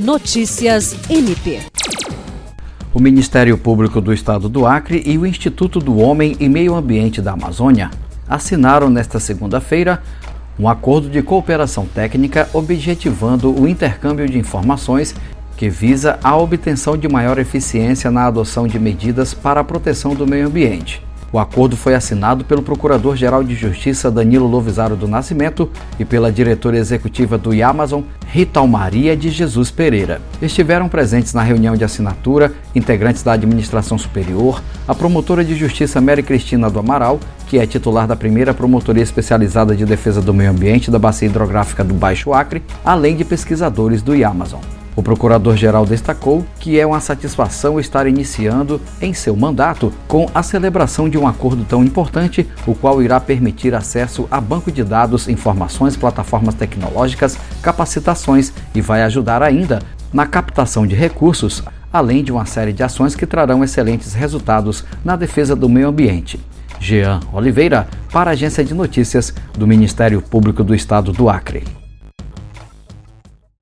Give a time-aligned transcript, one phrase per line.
[0.00, 1.60] Notícias MP.
[2.94, 7.20] O Ministério Público do Estado do Acre e o Instituto do Homem e Meio Ambiente
[7.20, 7.90] da Amazônia
[8.26, 10.02] assinaram nesta segunda-feira
[10.58, 15.14] um acordo de cooperação técnica objetivando o intercâmbio de informações
[15.54, 20.26] que visa a obtenção de maior eficiência na adoção de medidas para a proteção do
[20.26, 21.02] meio ambiente.
[21.32, 26.76] O acordo foi assinado pelo Procurador-Geral de Justiça Danilo Lovisaro do Nascimento e pela diretora
[26.76, 30.20] executiva do Amazon, Rita Maria de Jesus Pereira.
[30.42, 36.22] Estiveram presentes na reunião de assinatura integrantes da administração superior, a promotora de justiça Mary
[36.22, 40.90] Cristina do Amaral, que é titular da primeira promotoria especializada de defesa do meio ambiente
[40.90, 44.60] da Bacia Hidrográfica do Baixo Acre, além de pesquisadores do Amazon.
[44.96, 51.08] O procurador-geral destacou que é uma satisfação estar iniciando em seu mandato com a celebração
[51.08, 55.96] de um acordo tão importante, o qual irá permitir acesso a banco de dados, informações,
[55.96, 59.80] plataformas tecnológicas, capacitações e vai ajudar ainda
[60.12, 65.14] na captação de recursos, além de uma série de ações que trarão excelentes resultados na
[65.14, 66.40] defesa do meio ambiente.
[66.80, 71.62] Jean Oliveira, para a Agência de Notícias do Ministério Público do Estado do Acre.